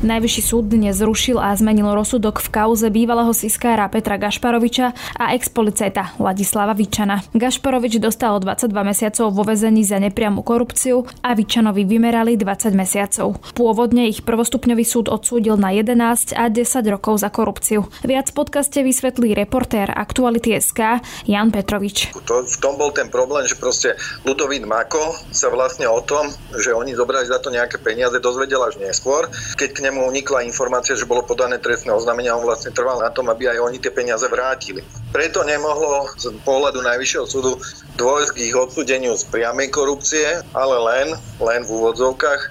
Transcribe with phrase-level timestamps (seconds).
[0.00, 6.16] Najvyšší súd dnes zrušil a zmenil rozsudok v kauze bývalého siskára Petra Gašparoviča a ex-policajta
[6.16, 7.20] Ladislava Vičana.
[7.36, 13.44] Gašparovič dostal 22 mesiacov vo vezení za nepriamu korupciu a Vičanovi vymerali 20 mesiacov.
[13.52, 17.84] Pôvodne ich prvostupňový súd odsúdil na 11 a 10 rokov za korupciu.
[18.00, 22.16] Viac v podcaste vysvetlí reportér Aktuality SK Jan Petrovič.
[22.24, 26.24] To, v tom bol ten problém, že proste Ludovít Mako sa vlastne o tom,
[26.56, 29.28] že oni zobrali za to nejaké peniaze, dozvedel až neskôr,
[29.60, 33.10] keď k nemu unikla informácia, že bolo podané trestné oznámenie a on vlastne trval na
[33.10, 34.86] tom, aby aj oni tie peniaze vrátili.
[35.10, 37.58] Preto nemohlo z pohľadu Najvyššieho súdu
[37.98, 41.08] dôjsť k ich odsudeniu z priamej korupcie, ale len,
[41.42, 42.42] len v úvodzovkách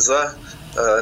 [0.00, 0.28] z e,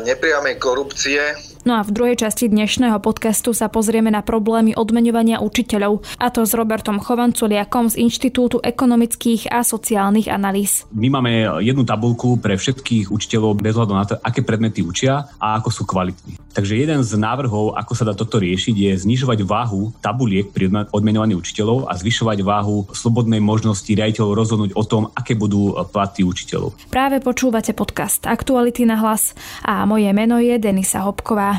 [0.02, 6.04] nepriamej korupcie No a v druhej časti dnešného podcastu sa pozrieme na problémy odmeňovania učiteľov,
[6.20, 10.84] a to s Robertom Chovanculiakom z Inštitútu ekonomických a sociálnych analýz.
[10.92, 15.56] My máme jednu tabulku pre všetkých učiteľov bez hľadu na to, aké predmety učia a
[15.56, 16.36] ako sú kvalitní.
[16.52, 21.32] Takže jeden z návrhov, ako sa dá toto riešiť, je znižovať váhu tabuliek pri odmenovaní
[21.32, 26.76] učiteľov a zvyšovať váhu slobodnej možnosti riaditeľov rozhodnúť o tom, aké budú platy učiteľov.
[26.92, 29.32] Práve počúvate podcast Aktuality na hlas
[29.64, 31.53] a moje meno je Denisa Hopková.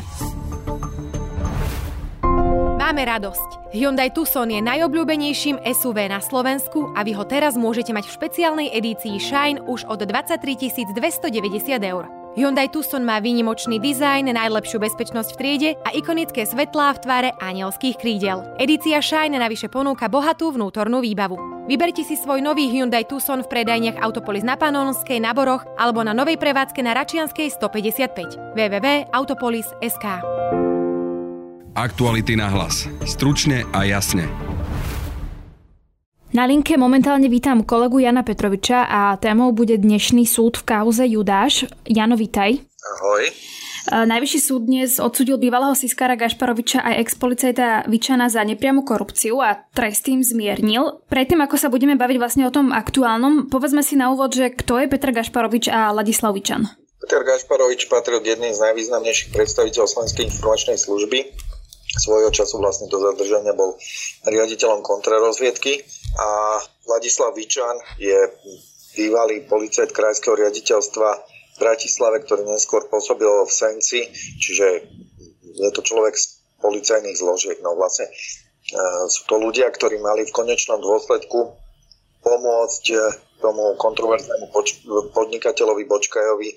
[2.76, 3.74] Máme radosť.
[3.76, 8.68] Hyundai Tucson je najobľúbenejším SUV na Slovensku a vy ho teraz môžete mať v špeciálnej
[8.72, 12.06] edícii Shine už od 23 290 eur.
[12.36, 17.96] Hyundai Tucson má výnimočný dizajn, najlepšiu bezpečnosť v triede a ikonické svetlá v tvare anielských
[17.96, 18.44] krídel.
[18.60, 21.55] Edícia Shine navyše ponúka bohatú vnútornú výbavu.
[21.66, 26.14] Vyberte si svoj nový Hyundai Tucson v predajniach Autopolis na Panonskej, na Boroch alebo na
[26.14, 28.54] novej prevádzke na Račianskej 155.
[28.54, 30.06] www.autopolis.sk
[31.74, 32.86] Aktuality na hlas.
[33.02, 34.30] Stručne a jasne.
[36.30, 41.66] Na linke momentálne vítam kolegu Jana Petroviča a témou bude dnešný súd v kauze Judáš.
[41.82, 42.62] Jano, vítaj.
[42.94, 43.26] Ahoj.
[43.86, 50.10] Najvyšší súd dnes odsudil bývalého Siskara Gašparoviča aj ex-policajta Vičana za nepriamu korupciu a trest
[50.10, 51.06] tým zmiernil.
[51.06, 54.82] Predtým, ako sa budeme baviť vlastne o tom aktuálnom, povedzme si na úvod, že kto
[54.82, 56.66] je Petr Gašparovič a Ladislav Vičan.
[56.98, 61.18] Peter Gašparovič patril k jedným z najvýznamnejších predstaviteľov Slovenskej informačnej služby
[61.96, 63.78] svojho času vlastne do zadržania bol
[64.26, 65.86] riaditeľom kontrarozviedky
[66.18, 66.58] a
[66.90, 68.18] Vladislav Vičan je
[68.98, 74.08] bývalý policajt krajského riaditeľstva Bratislave, ktorý neskôr pôsobil v Senci,
[74.40, 74.86] čiže
[75.56, 77.58] je to človek z policajných zložiek.
[77.64, 78.12] No vlastne e,
[79.08, 81.56] sú to ľudia, ktorí mali v konečnom dôsledku
[82.24, 82.96] pomôcť e,
[83.40, 84.80] tomu kontroverznému poč-
[85.12, 86.48] podnikateľovi Bočkajovi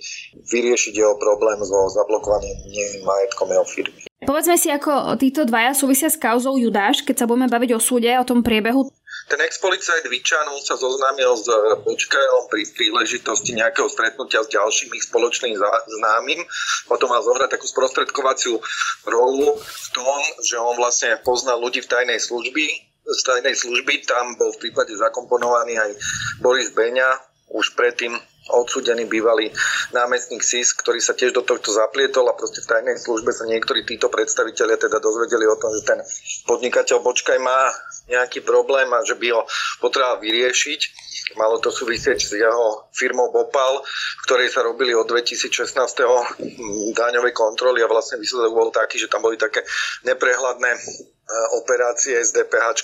[0.47, 2.55] vyriešiť jeho problém so zablokovaným
[3.03, 4.01] majetkom jeho firmy.
[4.19, 8.11] Povedzme si, ako títo dvaja súvisia s kauzou Judáš, keď sa budeme baviť o súde,
[8.19, 8.91] o tom priebehu.
[9.29, 11.45] Ten ex-policajt Vičanu sa zoznámil s
[11.85, 15.53] Bočkajom pri príležitosti nejakého stretnutia s ďalšími spoločným
[15.85, 16.41] známym.
[16.89, 18.57] Potom mal zohrať takú sprostredkovaciu
[19.05, 22.65] rolu v tom, že on vlastne poznal ľudí v tajnej služby,
[23.09, 25.91] z tajnej služby, tam bol v prípade zakomponovaný aj
[26.45, 27.09] Boris Beňa,
[27.49, 28.13] už predtým
[28.47, 29.51] odsudený bývalý
[29.91, 33.83] námestník SIS, ktorý sa tiež do tohto zaplietol a proste v tajnej službe sa niektorí
[33.83, 35.99] títo predstavitelia teda dozvedeli o tom, že ten
[36.47, 37.69] podnikateľ Bočkaj má
[38.09, 39.45] nejaký problém a že by ho
[39.83, 40.81] potreboval vyriešiť.
[41.37, 45.77] Malo to súvisieť s jeho firmou Bopal, v ktorej sa robili od 2016.
[46.97, 49.61] daňové kontroly a vlastne výsledok bol taký, že tam boli také
[50.09, 50.71] neprehľadné
[51.53, 52.81] operácie s DPH,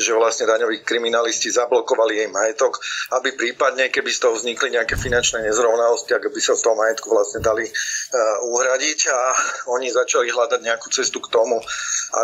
[0.00, 2.80] že vlastne daňoví kriminalisti zablokovali jej majetok,
[3.20, 7.12] aby prípadne, keby z toho vznikli nejaké finančné nezrovnalosti, ak by sa z toho majetku
[7.12, 9.20] vlastne dali uh, uhradiť a
[9.76, 11.60] oni začali hľadať nejakú cestu k tomu,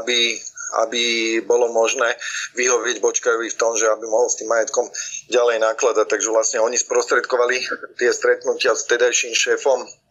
[0.00, 0.40] aby
[0.72, 2.16] aby bolo možné
[2.56, 4.88] vyhovieť Bočkajovi v tom, že aby mohol s tým majetkom
[5.28, 6.08] ďalej nakladať.
[6.08, 7.60] Takže vlastne oni sprostredkovali
[8.00, 10.01] tie stretnutia s tedajším šéfom Eh,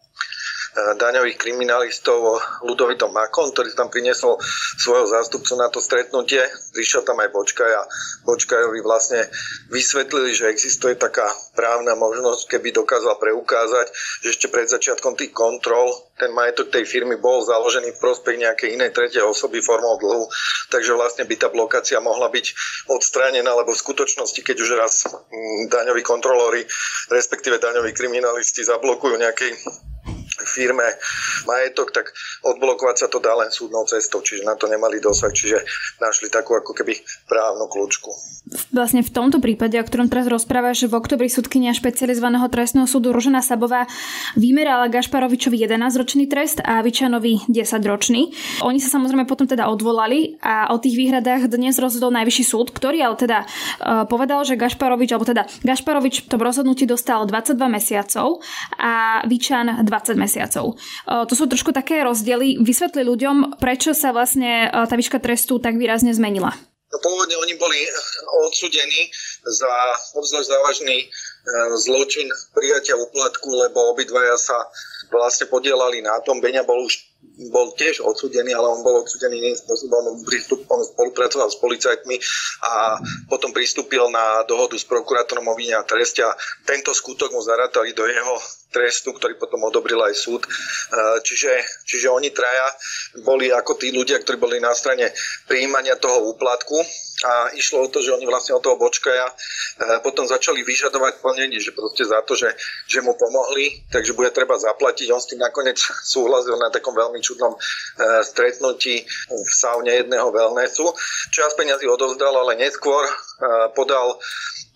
[0.72, 4.40] daňových kriminalistov Ludovitom Makom, ktorý tam priniesol
[4.80, 6.40] svojho zástupcu na to stretnutie.
[6.72, 7.82] Prišiel tam aj Bočkaj a
[8.24, 9.28] Bočkajovi vlastne
[9.68, 13.92] vysvetlili, že existuje taká právna možnosť, keby dokázal preukázať,
[14.24, 15.92] že ešte pred začiatkom tých kontrol
[16.22, 20.30] ten majetok tej firmy bol založený v prospech nejakej inej tretej osoby formou dlhu,
[20.70, 22.46] takže vlastne by tá blokácia mohla byť
[22.94, 26.62] odstránená, lebo v skutočnosti, keď už raz mm, daňoví kontrolóri,
[27.10, 29.50] respektíve daňoví kriminalisti zablokujú nejakej
[30.40, 30.84] firme
[31.44, 32.12] majetok, tak
[32.42, 35.60] odblokovať sa to dá len súdnou cestou, čiže na to nemali dosah, čiže
[36.00, 36.96] našli takú ako keby
[37.28, 38.10] právnu kľúčku.
[38.72, 43.40] Vlastne v tomto prípade, o ktorom teraz rozprávaš, v oktobri súdkynia špecializovaného trestného súdu Rožena
[43.44, 43.86] Sabová
[44.34, 48.34] vymerala Gašparovičovi 11-ročný trest a Vičanovi 10-ročný.
[48.66, 53.04] Oni sa samozrejme potom teda odvolali a o tých výhradách dnes rozhodol najvyšší súd, ktorý
[53.04, 58.42] ale teda uh, povedal, že Gašparovič, alebo teda Gašparovič v rozhodnutí dostal 22 mesiacov
[58.76, 60.21] a Vičan 20 mesiacov.
[61.08, 62.60] To sú trošku také rozdiely.
[62.60, 66.54] Vysvetli ľuďom, prečo sa vlastne tá výška trestu tak výrazne zmenila.
[66.92, 67.80] No pôvodne oni boli
[68.44, 69.08] odsudení
[69.48, 69.72] za
[70.12, 71.06] obzvlášť závažný e,
[71.80, 74.68] zločin prijatia úplatku, lebo obidvaja sa
[75.08, 76.44] vlastne podielali na tom.
[76.44, 77.00] Beňa bol už
[77.48, 80.20] bol tiež odsudený, ale on bol odsudený iným spôsobom,
[80.68, 82.16] on spolupracoval s policajtmi
[82.68, 86.36] a potom pristúpil na dohodu s prokurátorom o vine a treste a
[86.68, 88.36] tento skutok mu zarátali do jeho
[88.72, 90.44] trestu, ktorý potom odobril aj súd.
[90.44, 90.48] E,
[91.24, 91.52] čiže,
[91.84, 92.68] čiže oni traja
[93.24, 95.12] boli ako tí ľudia, ktorí boli na strane
[95.44, 96.80] prijímania toho úplatku
[97.22, 99.34] a išlo o to, že oni vlastne od toho bočkaja e,
[100.02, 102.50] potom začali vyžadovať plnenie, že proste za to, že,
[102.88, 105.06] že mu pomohli, takže bude treba zaplatiť.
[105.12, 107.58] On s tým nakoniec súhlasil na takom veľmi čudnom e,
[108.24, 110.90] stretnutí v saune jedného wellnessu.
[111.30, 113.04] Čas peniazy odovzdal, ale neskôr
[113.74, 114.20] podal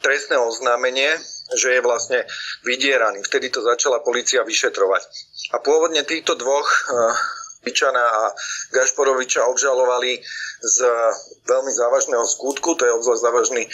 [0.02, 1.14] trestné oznámenie
[1.54, 2.26] že je vlastne
[2.66, 3.22] vydieraný.
[3.22, 5.02] Vtedy to začala policia vyšetrovať.
[5.54, 6.66] A pôvodne týchto dvoch
[7.62, 8.22] Pičana eh, a
[8.74, 10.18] Gašporoviča obžalovali
[10.62, 10.78] z
[11.46, 13.70] veľmi závažného skutku, to je obzvlášť závažný eh,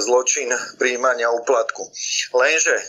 [0.00, 0.48] zločin
[0.80, 1.92] príjmania úplatku.
[2.32, 2.84] Lenže eh,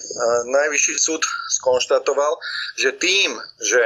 [0.47, 1.27] najvyšší súd
[1.59, 2.39] skonštatoval,
[2.79, 3.83] že tým, že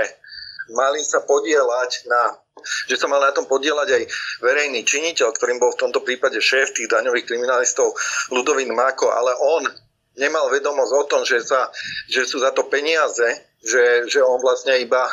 [0.74, 2.40] mali sa podielať na
[2.88, 4.04] že sa mal na tom podielať aj
[4.42, 7.94] verejný činiteľ, ktorým bol v tomto prípade šéf tých daňových kriminalistov
[8.32, 9.70] Ludovín Mako, ale on
[10.16, 11.70] nemal vedomosť o tom, že, sa,
[12.08, 13.28] že sú za to peniaze,
[13.60, 15.04] že, že on vlastne iba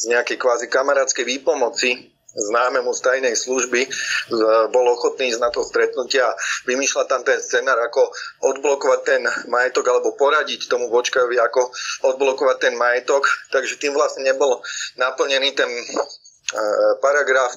[0.00, 3.90] z nejakej kvázi kamarádskej výpomoci známemu z tajnej služby
[4.70, 6.34] bol ochotný ísť na to stretnutie a
[6.66, 8.06] vymýšľať tam ten scenár, ako
[8.54, 11.70] odblokovať ten majetok alebo poradiť tomu Vočkajovi, ako
[12.14, 13.26] odblokovať ten majetok.
[13.50, 14.62] Takže tým vlastne nebol
[14.98, 15.70] naplnený ten
[17.02, 17.54] paragraf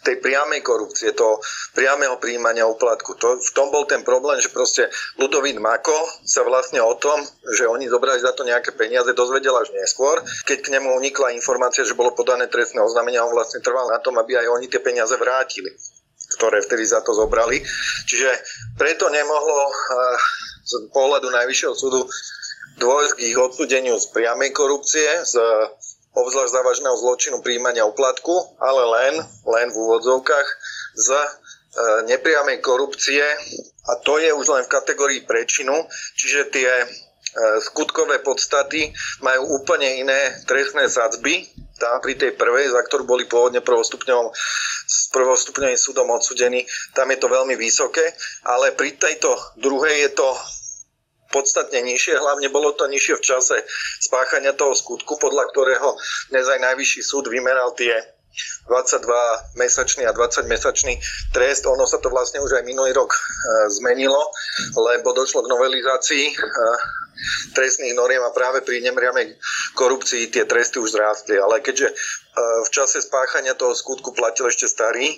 [0.00, 1.40] tej priamej korupcie, toho
[1.76, 3.16] priamého príjmania úplatku.
[3.20, 4.88] To, v tom bol ten problém, že proste
[5.20, 7.20] Ludovít Mako sa vlastne o tom,
[7.52, 10.20] že oni zobrali za to nejaké peniaze, dozvedel až neskôr.
[10.48, 14.16] Keď k nemu unikla informácia, že bolo podané trestné oznámenie, on vlastne trval na tom,
[14.16, 15.72] aby aj oni tie peniaze vrátili
[16.30, 17.58] ktoré vtedy za to zobrali.
[18.06, 18.30] Čiže
[18.78, 19.66] preto nemohlo
[20.62, 22.06] z pohľadu Najvyššieho súdu
[22.78, 25.36] dôjsť k ich odsudeniu z priamej korupcie, z
[26.14, 29.14] obzvlášť závažného zločinu príjmania uplatku, ale len,
[29.46, 30.48] len v úvodzovkách
[30.98, 31.28] z e,
[32.10, 33.22] nepriamej korupcie.
[33.90, 35.86] A to je už len v kategórii prečinu,
[36.18, 36.86] čiže tie e,
[37.62, 38.90] skutkové podstaty
[39.22, 41.46] majú úplne iné trestné sadzby,
[41.80, 44.28] tá pri tej prvej, za ktorú boli pôvodne prvostupňovým,
[44.84, 48.04] s prvostupňovým súdom odsudení, tam je to veľmi vysoké,
[48.44, 50.28] ale pri tejto druhej je to
[51.30, 53.56] podstatne nižšie, hlavne bolo to nižšie v čase
[54.02, 55.96] spáchania toho skutku, podľa ktorého
[56.34, 57.94] dnes aj najvyšší súd vymeral tie
[58.68, 60.94] 22 mesačný a 20 mesačný
[61.34, 61.66] trest.
[61.66, 63.18] Ono sa to vlastne už aj minulý rok e,
[63.74, 64.30] zmenilo,
[64.78, 66.34] lebo došlo k novelizácii e,
[67.52, 69.34] trestných noriem a práve pri nemriamej
[69.74, 71.42] korupcii tie tresty už zrástli.
[71.42, 71.94] Ale keďže e,
[72.62, 75.10] v čase spáchania toho skutku platil ešte starý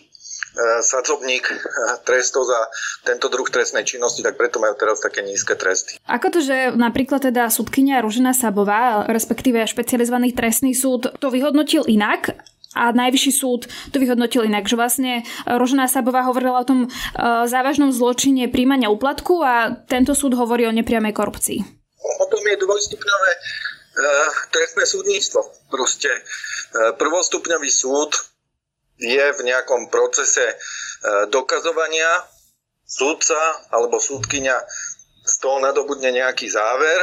[0.85, 1.57] sadzobník e,
[2.05, 2.61] trestov za
[3.09, 5.97] tento druh trestnej činnosti, tak preto majú teraz také nízke tresty.
[6.05, 12.37] Ako to, že napríklad teda súdkynia Ružina Sabová, respektíve špecializovaný trestný súd, to vyhodnotil inak
[12.73, 16.89] a najvyšší súd to vyhodnotil inak, že vlastne Rožená Sabová hovorila o tom e,
[17.45, 21.61] závažnom zločine príjmania úplatku a tento súd hovorí o nepriamej korupcii.
[22.01, 23.39] O tom je dvojstupňové e,
[24.49, 25.41] trestné súdnictvo.
[25.69, 26.21] Proste e,
[26.97, 28.32] prvostupňový súd
[29.03, 30.57] je v nejakom procese e,
[31.29, 32.23] dokazovania,
[32.87, 33.39] súdca
[33.75, 34.57] alebo súdkyňa
[35.23, 36.99] z toho nadobudne nejaký záver,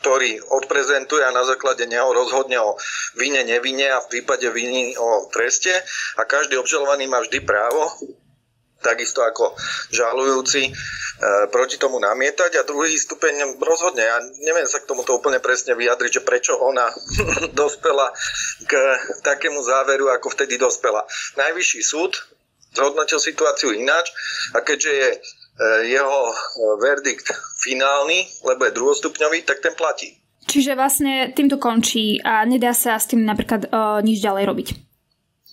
[0.00, 2.78] ktorý odprezentuje a na základe neho rozhodne o
[3.20, 5.74] vine, nevine a v prípade viny o treste.
[6.16, 7.84] A každý obžalovaný má vždy právo
[8.80, 9.54] takisto ako
[9.92, 10.72] žalujúci e,
[11.52, 14.04] proti tomu namietať a druhý stupeň rozhodne.
[14.04, 16.88] Ja neviem sa k tomuto úplne presne vyjadriť, že prečo ona
[17.60, 18.12] dospela
[18.64, 18.72] k
[19.22, 21.04] takému záveru, ako vtedy dospela.
[21.36, 22.16] Najvyšší súd
[22.74, 24.10] zhodnotil situáciu ináč
[24.56, 25.18] a keďže je e,
[25.92, 26.18] jeho
[26.80, 27.28] verdikt
[27.60, 30.16] finálny, lebo je druhostupňový, tak ten platí.
[30.50, 34.68] Čiže vlastne týmto končí a nedá sa s tým napríklad uh, nič ďalej robiť.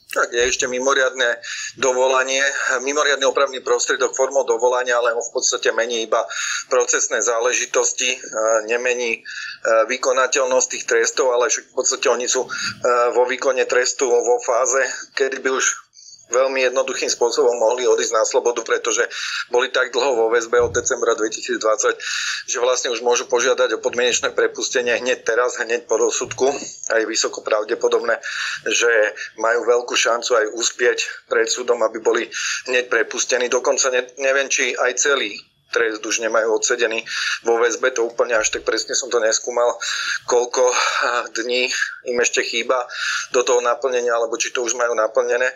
[0.07, 1.35] Tak je ešte mimoriadne
[1.75, 2.39] dovolanie,
[2.79, 6.23] mimoriadný opravný prostriedok formou dovolania, ale ho v podstate mení iba
[6.71, 8.15] procesné záležitosti,
[8.71, 9.19] nemení
[9.91, 12.47] vykonateľnosť tých trestov, ale však v podstate oni sú
[13.11, 14.79] vo výkone trestu vo fáze,
[15.11, 15.86] kedy by už
[16.27, 19.07] veľmi jednoduchým spôsobom mohli odísť na slobodu, pretože
[19.51, 21.97] boli tak dlho vo väzbe od decembra 2020,
[22.47, 26.51] že vlastne už môžu požiadať o podmienečné prepustenie hneď teraz, hneď po rozsudku.
[26.91, 28.19] A je vysoko pravdepodobné,
[28.67, 28.91] že
[29.39, 32.23] majú veľkú šancu aj uspieť pred súdom, aby boli
[32.67, 33.51] hneď prepustení.
[33.51, 35.35] Dokonca neviem, či aj celý
[35.77, 37.05] trest už nemajú odsedený
[37.45, 39.77] vo väzbe, to úplne až tak presne som to neskúmal,
[40.25, 40.65] koľko
[41.37, 41.69] dní
[42.09, 42.81] im ešte chýba
[43.29, 45.53] do toho naplnenia, alebo či to už majú naplnené.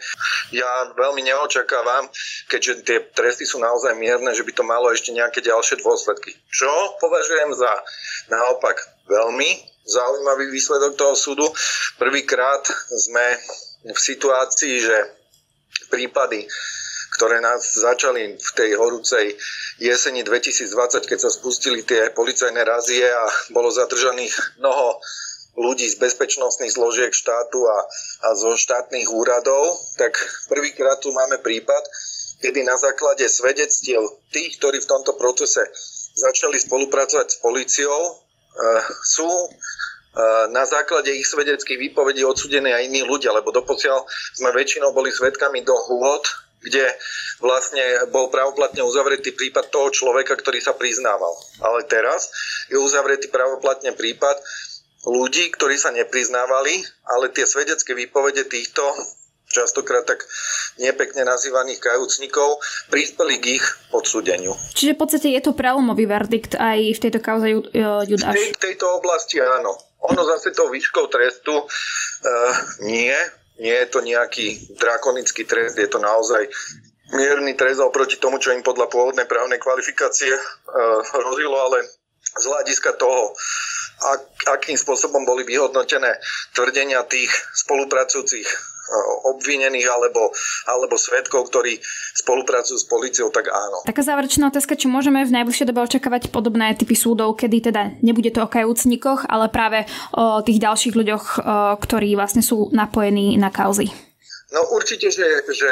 [0.54, 2.06] Ja veľmi neočakávam,
[2.46, 6.38] keďže tie tresty sú naozaj mierne, že by to malo ešte nejaké ďalšie dôsledky.
[6.54, 6.70] Čo
[7.02, 7.72] považujem za
[8.30, 8.78] naopak
[9.10, 9.50] veľmi
[9.82, 11.50] zaujímavý výsledok toho súdu.
[11.98, 12.62] Prvýkrát
[12.94, 13.42] sme
[13.82, 14.98] v situácii, že
[15.90, 16.46] prípady
[17.22, 19.38] ktoré nás začali v tej horúcej
[19.78, 24.98] jeseni 2020, keď sa spustili tie policajné razie a bolo zadržaných mnoho
[25.54, 27.78] ľudí z bezpečnostných zložiek štátu a,
[28.26, 30.18] a zo štátnych úradov, tak
[30.50, 31.86] prvýkrát tu máme prípad,
[32.42, 34.02] kedy na základe svedectiev
[34.34, 35.62] tých, ktorí v tomto procese
[36.18, 38.14] začali spolupracovať s policiou, e,
[39.06, 39.48] sú e,
[40.50, 45.62] na základe ich svedeckých výpovedí odsudení aj iní ľudia, lebo doposiaľ sme väčšinou boli svetkami
[45.62, 46.26] dohôd
[46.62, 46.86] kde
[47.42, 47.82] vlastne
[48.14, 51.34] bol pravoplatne uzavretý prípad toho človeka, ktorý sa priznával.
[51.62, 52.30] Ale teraz
[52.70, 54.38] je uzavretý pravoplatne prípad
[55.10, 58.86] ľudí, ktorí sa nepriznávali, ale tie svedecké výpovede týchto
[59.52, 60.24] častokrát tak
[60.80, 64.56] nepekne nazývaných kajúcnikov, prispeli k ich odsúdeniu.
[64.72, 67.52] Čiže v podstate je to prelomový verdikt aj v tejto kauze
[68.08, 68.56] Judáš?
[68.56, 69.76] V tejto oblasti áno.
[70.02, 71.68] Ono zase tou výškou trestu uh,
[72.82, 73.14] nie,
[73.60, 76.48] nie je to nejaký drakonický trest, je to naozaj
[77.12, 81.84] mierny trest oproti tomu, čo im podľa pôvodnej právnej kvalifikácie uh, hrozilo, ale
[82.32, 83.36] z hľadiska toho,
[84.02, 86.18] ak, akým spôsobom boli vyhodnotené
[86.58, 88.72] tvrdenia tých spolupracujúcich
[89.24, 90.36] obvinených alebo,
[90.68, 91.80] alebo svetkov, ktorí
[92.20, 93.88] spolupracujú s policiou, tak áno.
[93.88, 98.36] Taká záverečná otázka, či môžeme v najbližšej dobe očakávať podobné typy súdov, kedy teda nebude
[98.36, 101.24] to o kajúcnikoch, ale práve o tých ďalších ľuďoch,
[101.80, 103.88] ktorí vlastne sú napojení na kauzy.
[104.52, 105.72] No určite, že, že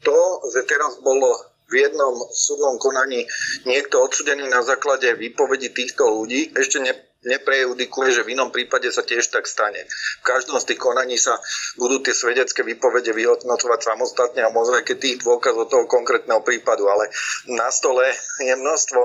[0.00, 0.16] to,
[0.48, 1.28] že teraz bolo
[1.68, 3.28] v jednom súdnom konaní
[3.68, 9.04] niekto odsudený na základe výpovedi týchto ľudí, ešte ne, neprejudikuje, že v inom prípade sa
[9.04, 9.84] tiež tak stane.
[10.20, 11.36] V každom z tých konaní sa
[11.76, 17.12] budú tie svedecké výpovede vyhodnocovať samostatne a možno keď tých dôkazov toho konkrétneho prípadu, ale
[17.52, 18.08] na stole
[18.40, 19.02] je množstvo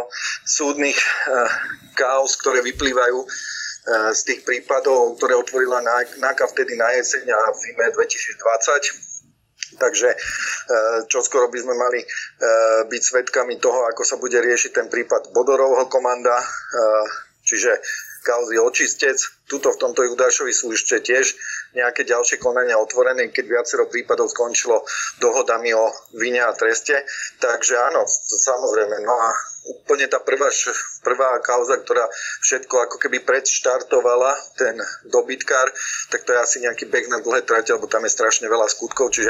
[0.48, 1.08] súdnych e,
[2.00, 3.28] chaos, ktoré vyplývajú e,
[4.16, 5.84] z tých prípadov, ktoré otvorila
[6.16, 9.12] NAKA vtedy na jeseň a v zime 2020.
[9.76, 10.18] Takže e,
[11.12, 12.00] čo skoro by sme mali
[12.88, 16.40] byť svetkami toho, ako sa bude riešiť ten prípad Bodorovho komanda,
[17.56, 17.80] čiže
[18.28, 19.16] kauzy očistec.
[19.48, 21.38] Tuto v tomto Judášovi sú ešte tiež
[21.78, 24.82] nejaké ďalšie konania otvorené, keď viacero prípadov skončilo
[25.22, 25.86] dohodami o
[26.18, 26.98] vine a treste.
[27.40, 28.04] Takže áno,
[28.42, 29.06] samozrejme.
[29.06, 29.30] No a
[29.70, 30.50] úplne tá prvá,
[31.06, 32.10] prvá kauza, ktorá
[32.42, 34.76] všetko ako keby predštartovala, ten
[35.08, 35.70] dobytkár,
[36.10, 39.14] tak to je asi nejaký beh na dlhé trate, lebo tam je strašne veľa skutkov,
[39.14, 39.30] čiže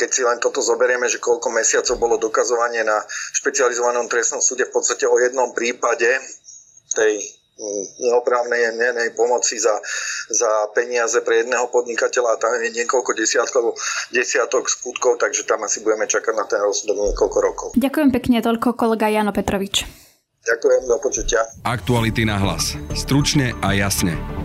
[0.00, 3.04] keď si len toto zoberieme, že koľko mesiacov bolo dokazovanie na
[3.36, 6.08] špecializovanom trestnom súde v podstate o jednom prípade
[6.94, 7.40] tej
[8.00, 9.76] neoprávnej nenej pomoci za,
[10.32, 13.76] za peniaze pre jedného podnikateľa a tam je niekoľko desiatkov,
[14.16, 17.68] desiatok skutkov, takže tam asi budeme čakať na ten rozsudok niekoľko rokov.
[17.76, 19.84] Ďakujem pekne, toľko kolega Jano Petrovič.
[20.40, 21.44] Ďakujem, do počutia.
[21.68, 22.72] Aktuality na hlas.
[22.96, 24.39] Stručne a jasne.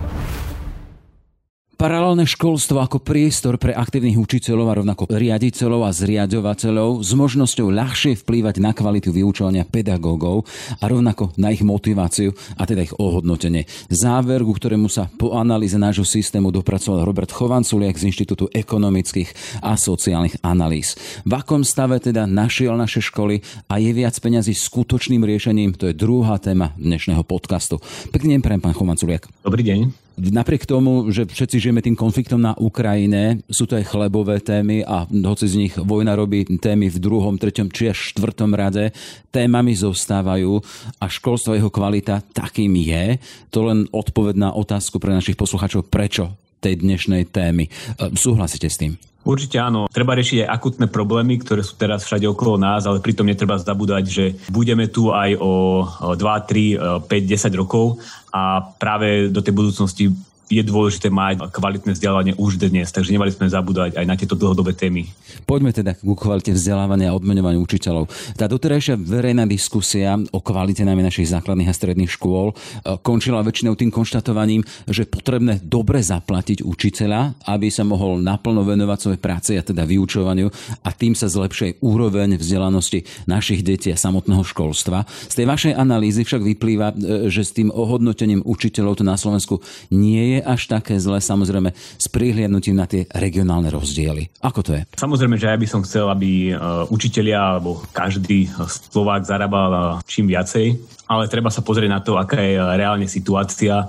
[1.76, 8.16] Paralelné školstvo ako priestor pre aktívnych učiteľov a rovnako riaditeľov a zriadovateľov s možnosťou ľahšie
[8.24, 10.48] vplývať na kvalitu vyučovania pedagógov
[10.80, 13.68] a rovnako na ich motiváciu a teda ich ohodnotenie.
[13.92, 19.76] Záver, ku ktorému sa po analýze nášho systému dopracoval Robert Chovanculiak z Inštitútu ekonomických a
[19.76, 20.96] sociálnych analýz.
[21.28, 26.00] V akom stave teda našiel naše školy a je viac peňazí skutočným riešením, to je
[26.00, 27.84] druhá téma dnešného podcastu.
[28.16, 29.28] Pekný deň, pán Chovanculiak.
[29.44, 30.05] Dobrý deň.
[30.16, 35.04] Napriek tomu, že všetci žijeme tým konfliktom na Ukrajine, sú to aj chlebové témy a
[35.12, 38.96] hoci z nich vojna robí témy v druhom, treťom či až štvrtom rade,
[39.36, 40.64] témami zostávajú
[41.04, 43.20] a školstvo jeho kvalita takým je.
[43.52, 46.32] To len odpoved na otázku pre našich poslucháčov, prečo
[46.64, 47.68] tej dnešnej témy.
[47.68, 47.72] E,
[48.16, 48.96] súhlasíte s tým?
[49.26, 49.90] Určite áno.
[49.90, 54.04] Treba riešiť aj akutné problémy, ktoré sú teraz všade okolo nás, ale pritom netreba zabúdať,
[54.06, 55.82] že budeme tu aj o
[56.14, 57.98] 2, 3, 5, 10 rokov
[58.30, 60.14] a práve do tej budúcnosti
[60.46, 64.78] je dôležité mať kvalitné vzdelávanie už dnes, takže nemali sme zabúdať aj na tieto dlhodobé
[64.78, 65.10] témy.
[65.46, 68.10] Poďme teda ku kvalite vzdelávania a odmenovaniu učiteľov.
[68.38, 72.56] Tá doterajšia verejná diskusia o kvalite najmä našich základných a stredných škôl e,
[73.02, 79.22] končila väčšinou tým konštatovaním, že potrebné dobre zaplatiť učiteľa, aby sa mohol naplno venovať svojej
[79.22, 80.48] práce a teda vyučovaniu
[80.86, 85.10] a tým sa zlepšuje úroveň vzdelanosti našich detí a samotného školstva.
[85.10, 86.96] Z tej vašej analýzy však vyplýva, e,
[87.34, 91.72] že s tým ohodnotením učiteľov to na Slovensku nie je je až také zle, samozrejme
[91.76, 94.30] s prihliadnutím na tie regionálne rozdiely.
[94.44, 94.82] Ako to je?
[94.96, 96.54] Samozrejme, že ja by som chcel, aby e,
[96.92, 98.52] učitelia alebo každý
[98.92, 100.76] Slovák zarábal e, čím viacej,
[101.06, 103.86] ale treba sa pozrieť na to, aká je reálne situácia.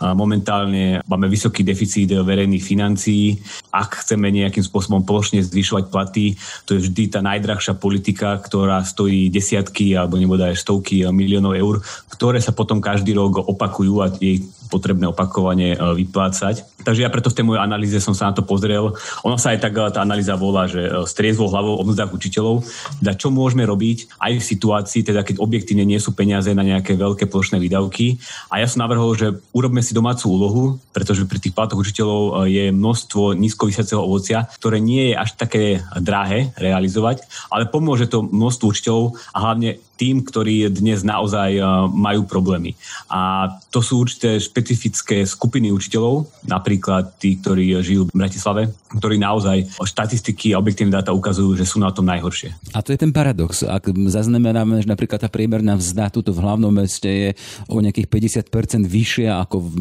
[0.00, 3.40] Momentálne máme vysoký deficit verejných financií.
[3.72, 6.36] Ak chceme nejakým spôsobom plošne zvyšovať platy,
[6.68, 11.80] to je vždy tá najdrahšia politika, ktorá stojí desiatky alebo nebude aj stovky miliónov eur,
[12.12, 16.84] ktoré sa potom každý rok opakujú a jej potrebné opakovane e, vyplácať.
[16.84, 18.94] Takže ja preto v tej mojej analýze som sa na to pozrel.
[19.24, 22.62] Ono sa aj tak e, tá analýza volá, že e, s hlavou o mzdách učiteľov,
[23.00, 26.98] teda čo môžeme robiť aj v situácii, teda keď objektívne nie sú peniaze na nejaké
[26.98, 28.18] veľké plošné výdavky.
[28.50, 32.74] A ja som navrhol, že urobme si domácu úlohu, pretože pri tých platoch učiteľov je
[32.74, 37.22] množstvo nízkovyseceho ovocia, ktoré nie je až také drahé realizovať,
[37.54, 41.58] ale pomôže to množstvu učiteľov a hlavne tým, ktorí dnes naozaj
[41.90, 42.78] majú problémy.
[43.10, 48.62] A to sú určité špecifické skupiny učiteľov, napríklad tí, ktorí žijú v Bratislave,
[48.94, 52.54] ktorí naozaj štatistiky a objektívne dáta ukazujú, že sú na tom najhoršie.
[52.72, 53.66] A to je ten paradox.
[53.66, 57.30] Ak zaznamenáme, že napríklad tá priemerná vzda tuto v hlavnom meste je
[57.66, 58.08] o nejakých
[58.48, 59.72] 50% vyššia ako v,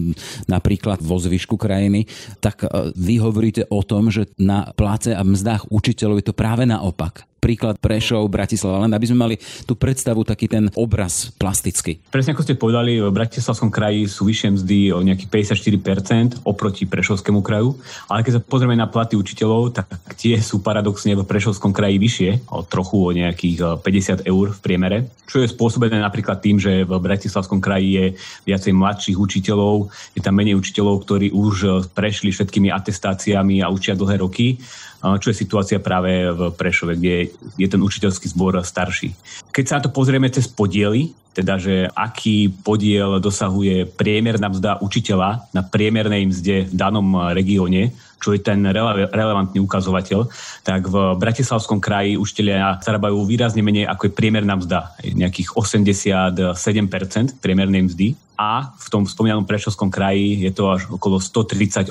[0.49, 2.09] napríklad vo zvyšku krajiny,
[2.41, 6.65] tak e, vy hovoríte o tom, že na pláce a mzdách učiteľov je to práve
[6.65, 12.03] naopak príklad Prešov, Bratislava, len aby sme mali tú predstavu, taký ten obraz plastický.
[12.11, 17.39] Presne ako ste povedali, v Bratislavskom kraji sú vyššie mzdy o nejakých 54% oproti Prešovskému
[17.39, 17.79] kraju,
[18.11, 19.87] ale keď sa pozrieme na platy učiteľov, tak
[20.19, 24.97] tie sú paradoxne v Prešovskom kraji vyššie, o trochu o nejakých 50 eur v priemere,
[25.23, 28.05] čo je spôsobené napríklad tým, že v Bratislavskom kraji je
[28.43, 34.19] viacej mladších učiteľov, je tam menej učiteľov, ktorí už prešli všetkými atestáciami a učia dlhé
[34.19, 34.59] roky
[35.01, 39.13] čo je situácia práve v Prešove, kde je ten učiteľský zbor starší.
[39.53, 45.53] Keď sa na to pozrieme cez podiely, teda že aký podiel dosahuje priemerná mzda učiteľa
[45.53, 50.25] na priemernej mzde v danom regióne, čo je ten rele- relevantný ukazovateľ,
[50.65, 57.85] tak v Bratislavskom kraji učiteľia zarábajú výrazne menej ako je priemerná mzda, nejakých 87% priemernej
[57.85, 58.07] mzdy
[58.37, 61.89] a v tom spomínanom Prešovskom kraji je to až okolo 138%.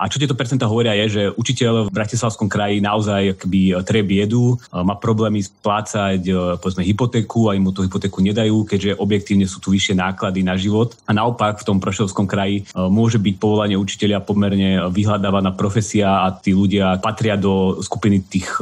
[0.00, 4.56] A čo tieto percentá hovoria je, že učiteľ v Bratislavskom kraji naozaj akby trebie jedu,
[4.72, 6.24] má problémy splácať
[6.56, 10.96] povedzme hypotéku a im tú hypotéku nedajú, keďže objektívne sú tu vyššie náklady na život.
[11.04, 16.56] A naopak v tom Prešovskom kraji môže byť povolanie učiteľa pomerne vyhľadávaná profesia a tí
[16.56, 18.56] ľudia patria do skupiny tých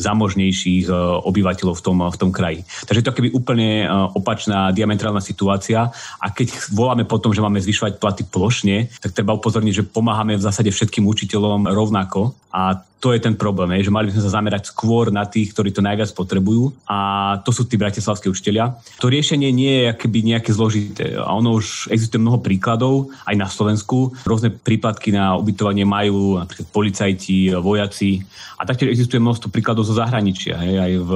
[0.00, 0.88] zamožnejších
[1.28, 2.64] obyvateľov v tom, v tom kraji.
[2.88, 3.84] Takže to je úplne
[4.16, 9.74] opačná diametrálna situácia a keď voláme potom, že máme zvyšovať platy plošne, tak treba upozorniť,
[9.82, 12.34] že pomáhame v zásade všetkým učiteľom rovnako.
[12.50, 15.72] A to je ten problém, že mali by sme sa zamerať skôr na tých, ktorí
[15.72, 16.98] to najviac potrebujú a
[17.40, 18.76] to sú tí bratislavskí učiteľia.
[19.00, 23.48] To riešenie nie je akoby nejaké zložité a ono už existuje mnoho príkladov aj na
[23.48, 24.12] Slovensku.
[24.28, 28.20] Rôzne prípadky na ubytovanie majú napríklad policajti, vojaci
[28.60, 30.60] a taktiež existuje množstvo príkladov zo zahraničia.
[30.60, 30.74] Hej.
[30.76, 31.10] Aj v,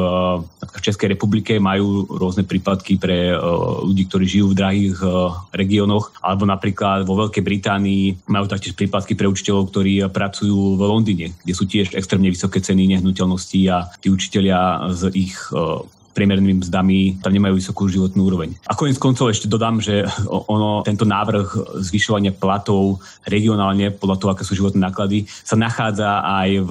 [0.64, 6.16] v Českej republike majú rôzne prípadky pre uh, ľudí, ktorí žijú v drahých uh, regiónoch
[6.24, 11.52] alebo napríklad vo Veľkej Británii majú taktiež prípadky pre učiteľov, ktorí pracujú v Londýne, kde
[11.52, 15.34] sú tiež extrémne vysoké ceny nehnuteľností a tí učiteľia z ich
[16.14, 18.54] priemernými mzdami tam nemajú vysokú životnú úroveň.
[18.70, 24.42] A konec koncov ešte dodám, že ono, tento návrh zvyšovania platov regionálne podľa toho, aké
[24.46, 26.70] sú životné náklady, sa nachádza aj v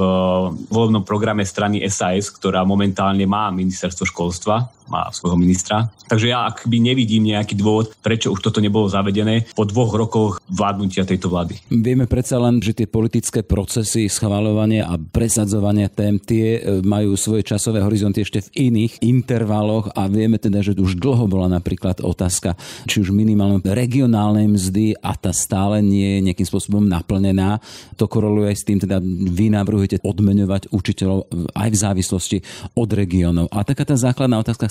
[0.72, 5.88] voľbnom programe strany SAS, ktorá momentálne má ministerstvo školstva má svojho ministra.
[6.08, 11.08] Takže ja akby nevidím nejaký dôvod, prečo už toto nebolo zavedené po dvoch rokoch vládnutia
[11.08, 11.58] tejto vlády.
[11.72, 17.48] Vieme predsa len, že tie politické procesy schvalovania a presadzovania tém tie e, majú svoje
[17.48, 19.02] časové horizonty ešte v iných
[19.34, 22.54] intervaloch a vieme teda, že už dlho bola napríklad otázka,
[22.86, 27.58] či už minimálne regionálnej mzdy a tá stále nie je nejakým spôsobom naplnená.
[27.98, 32.38] To koroluje aj s tým, teda vy navrhujete odmeňovať učiteľov aj v závislosti
[32.78, 33.50] od regiónov.
[33.50, 34.70] A taká tá základná otázka,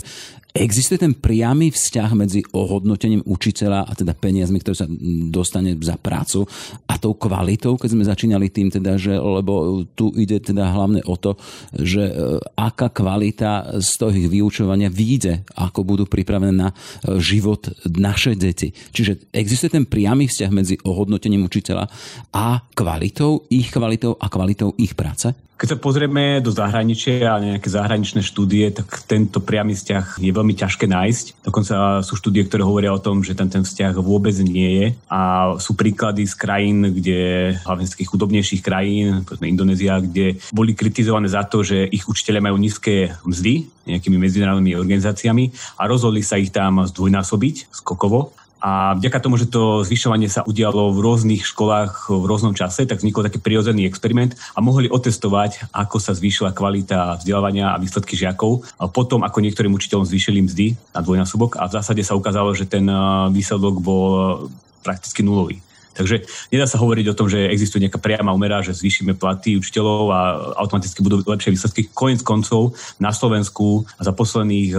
[0.52, 4.88] Existuje ten priamy vzťah medzi ohodnotením učiteľa a teda peniazmi, ktoré sa
[5.32, 6.44] dostane za prácu
[6.84, 11.16] a tou kvalitou, keď sme začínali tým teda, že lebo tu ide teda hlavne o
[11.16, 11.40] to,
[11.72, 12.12] že e,
[12.52, 18.68] aká kvalita z toho ich vyučovania vyjde, ako budú pripravené na e, život naše deti.
[18.68, 21.88] Čiže existuje ten priamy vzťah medzi ohodnotením učiteľa
[22.36, 25.32] a kvalitou, ich kvalitou a kvalitou ich práce?
[25.62, 30.58] Keď sa pozrieme do zahraničia a nejaké zahraničné štúdie, tak tento priamy vzťah je veľmi
[30.58, 31.46] ťažké nájsť.
[31.46, 34.86] Dokonca sú štúdie, ktoré hovoria o tom, že ten, ten vzťah vôbec nie je.
[35.06, 40.74] A sú príklady z krajín, kde, hlavne z takých chudobnejších krajín, povedzme Indonézia, kde boli
[40.74, 46.42] kritizované za to, že ich učiteľe majú nízke mzdy nejakými medzinárodnými organizáciami a rozhodli sa
[46.42, 52.14] ich tam zdvojnásobiť skokovo a vďaka tomu, že to zvyšovanie sa udialo v rôznych školách
[52.14, 57.18] v rôznom čase, tak vznikol taký prirodzený experiment a mohli otestovať, ako sa zvýšila kvalita
[57.18, 58.62] vzdelávania a výsledky žiakov.
[58.78, 62.70] A potom, ako niektorým učiteľom zvýšili mzdy na dvojnásobok a v zásade sa ukázalo, že
[62.70, 62.86] ten
[63.34, 64.46] výsledok bol
[64.86, 65.58] prakticky nulový.
[65.92, 70.02] Takže nedá sa hovoriť o tom, že existuje nejaká priama umera, že zvýšime platy učiteľov
[70.08, 70.20] a
[70.64, 71.92] automaticky budú lepšie výsledky.
[71.92, 74.72] Koniec koncov na Slovensku za posledných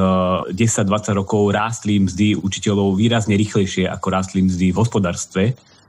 [0.54, 5.44] 10-20 eh, rokov rástli mzdy učiteľov výrazne rýchlejšie, ako rástli mzdy v hospodárstve.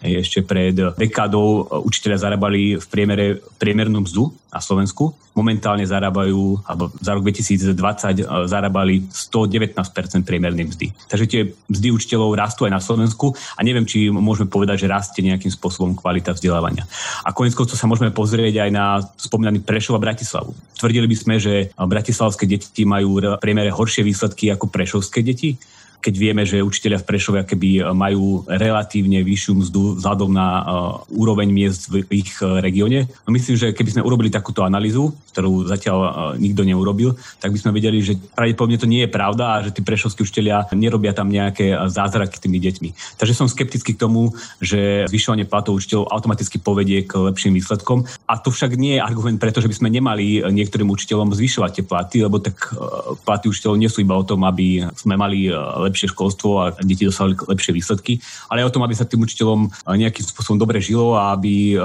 [0.04, 5.16] Ešte pred dekádou učiteľia zarábali v priemere priemernú mzdu na Slovensku.
[5.32, 9.74] Momentálne zarábajú, alebo za rok 2020 e, zarábali 119%
[10.22, 10.86] priemernej mzdy.
[11.08, 11.40] Takže tie
[11.72, 15.96] mzdy učiteľov rastú aj na Slovensku a neviem, či môžeme povedať, že rastie nejakým spôsobom
[15.96, 16.84] kvalita vzdelávania.
[17.24, 20.52] A konec koncov sa môžeme pozrieť aj na spomínaný Prešov a Bratislavu.
[20.78, 25.56] Tvrdili by sme, že bratislavské deti majú v priemere horšie výsledky ako prešovské deti
[26.04, 30.64] keď vieme, že učiteľia v Prešove keby majú relatívne vyššiu mzdu vzhľadom na uh,
[31.08, 33.08] úroveň miest v ich uh, regióne.
[33.24, 35.96] No myslím, že keby sme urobili takúto analýzu, ktorú zatiaľ
[36.36, 39.80] nikto neurobil, tak by sme vedeli, že pravdepodobne to nie je pravda a že tí
[39.80, 43.18] prešovskí učiteľia nerobia tam nejaké zázraky tými deťmi.
[43.18, 48.04] Takže som skeptický k tomu, že zvyšovanie platov učiteľov automaticky povedie k lepším výsledkom.
[48.26, 51.84] A to však nie je argument preto, že by sme nemali niektorým učiteľom zvyšovať tie
[51.86, 52.74] platy, lebo tak
[53.22, 57.38] platy učiteľov nie sú iba o tom, aby sme mali lepšie školstvo a deti dosahli
[57.38, 58.18] lepšie výsledky,
[58.50, 61.78] ale aj o tom, aby sa tým učiteľom nejakým spôsobom dobre žilo a aby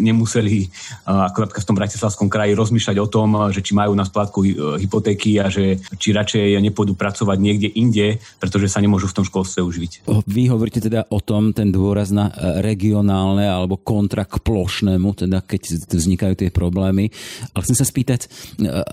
[0.00, 0.72] nemuseli,
[1.04, 4.40] ako napríklad v tom Bratislavskom kraji, rozmýšľať o tom, že či majú na splátku
[4.80, 9.60] hypotéky a že či radšej nepôjdu pracovať niekde inde, pretože sa nemôžu v tom školstve
[9.60, 9.92] uživiť.
[10.24, 15.42] Vy hovoríte teda o tom, ten dôraz na e, regionálne alebo kontra k plošnému, teda
[15.42, 17.10] keď vznikajú tie problémy.
[17.52, 18.28] Ale chcem sa spýtať, e,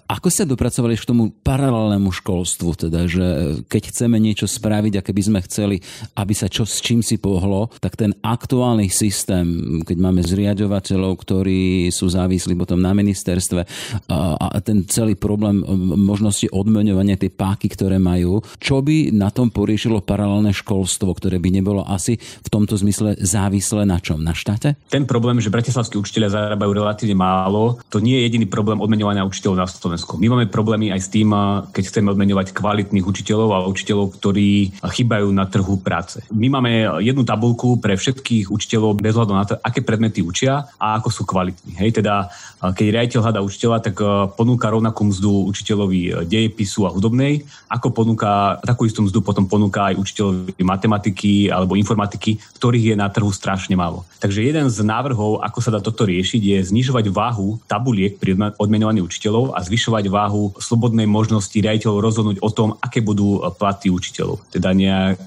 [0.09, 3.25] ako sa dopracovali k tomu paralelnému školstvu, teda, že
[3.67, 5.77] keď chceme niečo niečo spraviť a keby sme chceli,
[6.17, 9.45] aby sa čo s čím si pohlo, tak ten aktuálny systém,
[9.85, 13.61] keď máme zriadovateľov, ktorí sú závislí potom na ministerstve
[14.09, 15.61] a, ten celý problém
[15.93, 21.49] možnosti odmeňovania tie páky, ktoré majú, čo by na tom poriešilo paralelné školstvo, ktoré by
[21.53, 24.17] nebolo asi v tomto zmysle závislé na čom?
[24.25, 24.73] Na štáte?
[24.89, 29.57] Ten problém, že bratislavskí učiteľia zarábajú relatívne málo, to nie je jediný problém odmeňovania učiteľov
[29.61, 30.17] na Slovensku.
[30.17, 31.29] My máme problémy aj s tým,
[31.69, 36.23] keď chceme odmeňovať kvalitných učiteľov a učiteľov, ktorí ktorí chýbajú na trhu práce.
[36.31, 40.95] My máme jednu tabulku pre všetkých učiteľov bez hľadu na to, aké predmety učia a
[40.95, 41.75] ako sú kvalitní.
[41.75, 44.05] Hej, teda keď riaditeľ hľadá učiteľa, tak e,
[44.37, 49.91] ponúka rovnakú mzdu učiteľovi e, dejepisu a hudobnej, ako ponúka, takú istú mzdu potom ponúka
[49.91, 54.05] aj učiteľovi matematiky alebo informatiky, ktorých je na trhu strašne málo.
[54.21, 59.01] Takže jeden z návrhov, ako sa dá toto riešiť, je znižovať váhu tabuliek pri odmenovaní
[59.01, 64.37] učiteľov a zvyšovať váhu slobodnej možnosti riaditeľov rozhodnúť o tom, aké budú platy učiteľov učiteľov.
[64.53, 65.17] Teda nejak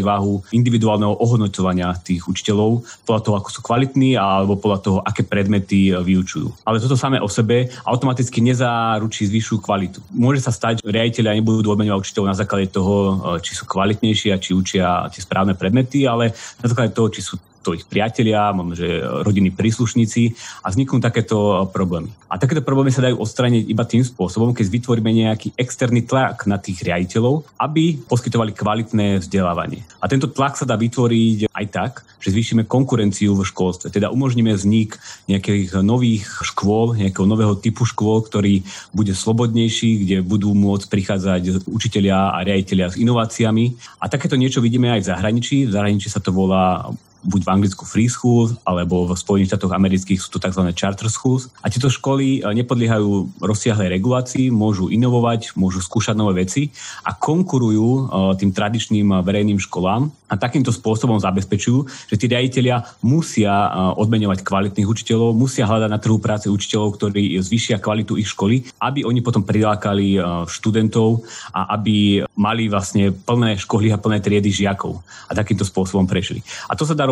[0.00, 5.92] váhu individuálneho ohodnocovania tých učiteľov podľa toho, ako sú kvalitní alebo podľa toho, aké predmety
[5.92, 6.48] e, vyučujú.
[6.64, 10.00] Ale toto samé o sebe automaticky nezaručí zvyššiu kvalitu.
[10.14, 14.32] Môže sa stať, že riaditeľia nebudú odmenovať učiteľov na základe toho, e, či sú kvalitnejší
[14.32, 17.36] a či učia tie správne predmety, ale na základe toho, či sú
[17.68, 20.32] to ich priatelia, možno, že rodinní príslušníci
[20.64, 22.08] a vzniknú takéto problémy.
[22.32, 26.56] A takéto problémy sa dajú odstrániť iba tým spôsobom, keď vytvoríme nejaký externý tlak na
[26.56, 29.84] tých riaditeľov, aby poskytovali kvalitné vzdelávanie.
[30.00, 34.50] A tento tlak sa dá vytvoriť aj tak, že zvýšime konkurenciu v školstve, teda umožníme
[34.50, 34.98] vznik
[35.30, 42.34] nejakých nových škôl, nejakého nového typu škôl, ktorý bude slobodnejší, kde budú môcť prichádzať učitelia
[42.34, 43.78] a riaditeľia s inováciami.
[44.02, 45.56] A takéto niečo vidíme aj v zahraničí.
[45.70, 46.90] V zahraničí sa to volá
[47.28, 50.64] buď v Anglicku free schools, alebo v Spojených štátoch amerických sú to tzv.
[50.72, 51.52] charter schools.
[51.60, 56.72] A tieto školy nepodliehajú rozsiahlej regulácii, môžu inovovať, môžu skúšať nové veci
[57.04, 58.08] a konkurujú
[58.40, 63.52] tým tradičným verejným školám a takýmto spôsobom zabezpečujú, že tí riaditeľia musia
[63.96, 69.04] odmeňovať kvalitných učiteľov, musia hľadať na trhu práce učiteľov, ktorí zvýšia kvalitu ich školy, aby
[69.04, 75.32] oni potom prilákali študentov a aby mali vlastne plné školy a plné triedy žiakov a
[75.32, 76.44] takýmto spôsobom prešli.
[76.68, 77.08] A to sa dá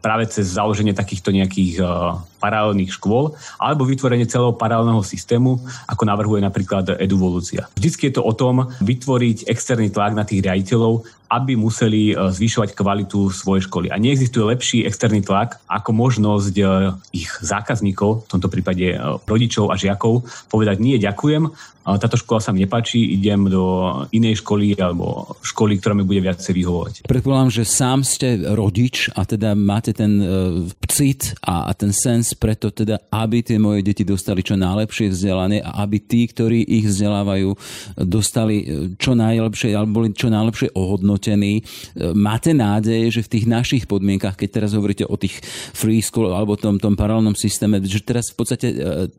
[0.00, 6.40] práve cez založenie takýchto nejakých uh, paralelných škôl alebo vytvorenie celého paralelného systému, ako navrhuje
[6.40, 7.68] napríklad Eduvolúcia.
[7.76, 12.74] Vždycky je to o tom vytvoriť externý tlak na tých riaditeľov, aby museli e, zvyšovať
[12.74, 13.86] kvalitu svojej školy.
[13.88, 16.64] A neexistuje lepší externý tlak ako možnosť e,
[17.14, 22.60] ich zákazníkov, v tomto prípade rodičov a žiakov, povedať nie, ďakujem, táto škola sa mi
[22.60, 26.94] nepáči, idem do inej školy alebo školy, ktorá mi bude viacej vyhovovať.
[27.08, 30.20] Predpokladám, že sám ste rodič a teda máte ten
[30.86, 35.80] cit a, ten sens preto teda, aby tie moje deti dostali čo najlepšie vzdelanie a
[35.80, 37.56] aby tí, ktorí ich vzdelávajú,
[38.04, 38.64] dostali e,
[39.00, 41.19] čo najlepšie alebo boli čo najlepšie ohodnotení.
[41.20, 41.60] E,
[42.16, 45.36] máte nádej, že v tých našich podmienkach, keď teraz hovoríte o tých
[45.76, 48.68] free school alebo tom, tom paralelnom systéme, že teraz v podstate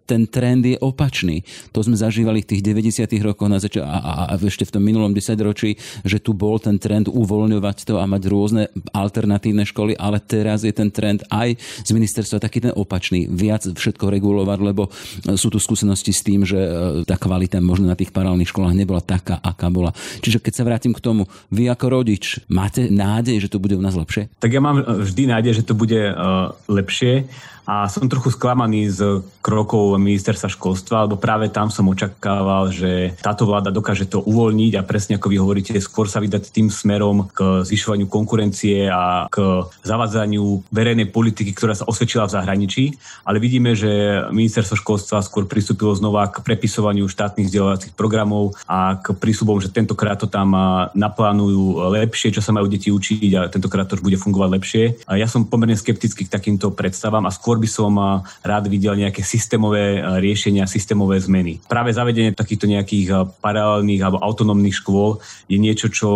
[0.09, 1.45] ten trend je opačný.
[1.75, 3.05] To sme zažívali v tých 90.
[3.21, 6.79] rokoch na zač- a, a, a ešte v tom minulom desaťročí, že tu bol ten
[6.81, 8.63] trend uvoľňovať to a mať rôzne
[8.95, 14.09] alternatívne školy, ale teraz je ten trend aj z ministerstva taký ten opačný, viac všetko
[14.09, 14.87] regulovať, lebo
[15.35, 16.69] sú tu skúsenosti s tým, že e,
[17.05, 19.91] tá kvalita možno na tých paralelných školách nebola taká, aká bola.
[20.23, 23.83] Čiže keď sa vrátim k tomu, vy ako rodič máte nádej, že to bude u
[23.83, 24.31] nás lepšie?
[24.39, 27.27] Tak ja mám vždy nádej, že to bude uh, lepšie
[27.71, 33.47] a som trochu sklamaný z krokov ministerstva školstva, lebo práve tam som očakával, že táto
[33.47, 37.63] vláda dokáže to uvoľniť a presne ako vy hovoríte, skôr sa vydať tým smerom k
[37.63, 42.83] zvyšovaniu konkurencie a k zavádzaniu verejnej politiky, ktorá sa osvedčila v zahraničí.
[43.23, 49.15] Ale vidíme, že ministerstvo školstva skôr pristúpilo znova k prepisovaniu štátnych vzdelávacích programov a k
[49.15, 50.51] prísubom, že tentokrát to tam
[50.91, 54.83] naplánujú lepšie, čo sa majú deti učiť a tentokrát to už bude fungovať lepšie.
[55.07, 57.93] A ja som pomerne skeptický k takýmto predstavám a skôr by som
[58.41, 61.61] rád videl nejaké systémové riešenia, systémové zmeny.
[61.69, 66.09] Práve zavedenie takýchto nejakých paralelných alebo autonómnych škôl je niečo, čo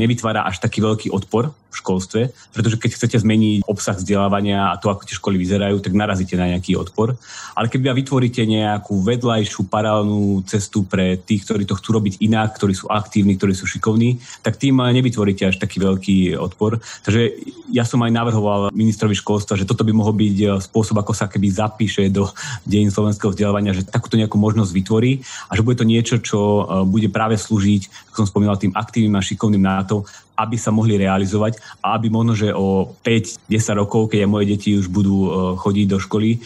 [0.00, 2.20] nevytvára až taký veľký odpor v školstve,
[2.56, 6.56] pretože keď chcete zmeniť obsah vzdelávania a to, ako tie školy vyzerajú, tak narazíte na
[6.56, 7.20] nejaký odpor.
[7.52, 12.72] Ale keď vytvoríte nejakú vedľajšiu paralelnú cestu pre tých, ktorí to chcú robiť inak, ktorí
[12.72, 16.80] sú aktívni, ktorí sú šikovní, tak tým nevytvoríte až taký veľký odpor.
[17.04, 17.36] Takže
[17.68, 21.52] ja som aj navrhoval ministrovi školstva, že toto by mohol byť spôsob, ako sa keby
[21.52, 22.30] zapíše do
[22.64, 25.12] dejín slovenského vzdelávania, že takúto nejakú možnosť vytvorí
[25.50, 29.18] a že bude to niečo, čo e, bude práve slúžiť, ako som spomínal, tým aktívnym
[29.18, 34.12] a šikovným na to, aby sa mohli realizovať a aby možno, že o 5-10 rokov,
[34.12, 36.40] keď moje deti už budú e, chodiť do školy,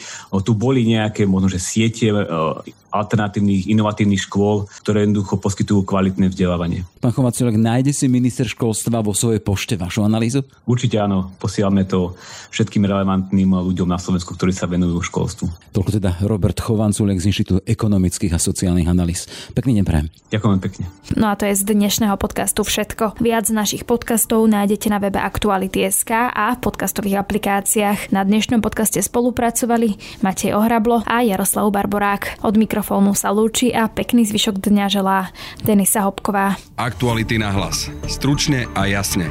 [0.44, 2.16] tu boli nejaké možno, že siete e,
[2.90, 6.84] alternatívnych, inovatívnych škôl, ktoré jednoducho poskytujú kvalitné vzdelávanie.
[6.98, 10.44] Pán Chovacilek, nájde si minister školstva vo svojej pošte vašu analýzu?
[10.68, 12.18] Určite áno, posielame to
[12.50, 15.72] všetkým relevantným ľuďom na Slovensku, ktorí sa venujú školstvu.
[15.72, 19.30] Toľko teda Robert Chovanculek z Inštitútu ekonomických a sociálnych analýz.
[19.54, 20.06] Pekný deň prajem.
[20.34, 20.84] Ďakujem pekne.
[21.14, 23.22] No a to je z dnešného podcastu všetko.
[23.22, 28.10] Viac našich podcastov nájdete na webe Aktuality.sk a v podcastových aplikáciách.
[28.10, 32.42] Na dnešnom podcaste spolupracovali Matej Ohrablo a Jaroslav Barborák.
[32.42, 35.28] Od mikro mikrofónu sa lúči a pekný zvyšok dňa želá
[35.60, 36.56] Denisa Hopková.
[36.80, 37.92] Aktuality na hlas.
[38.08, 39.28] Stručne a jasne.